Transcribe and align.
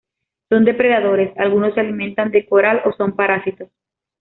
Son 0.49 0.65
depredadores, 0.65 1.31
algunos 1.37 1.75
se 1.75 1.81
alimentan 1.81 2.31
de 2.31 2.43
coral 2.47 2.81
o 2.85 2.91
son 2.91 3.11
parásitos. 3.15 3.69